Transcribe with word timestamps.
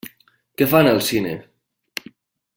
Què 0.61 0.67
fan 0.71 0.89
al 0.93 1.03
cine? 1.09 1.35